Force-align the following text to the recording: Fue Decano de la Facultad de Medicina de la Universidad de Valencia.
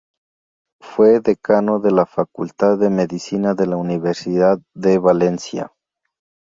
Fue 0.81 1.19
Decano 1.19 1.79
de 1.79 1.91
la 1.91 2.07
Facultad 2.07 2.79
de 2.79 2.89
Medicina 2.89 3.53
de 3.53 3.67
la 3.67 3.75
Universidad 3.77 4.59
de 4.73 4.97
Valencia. 4.97 5.73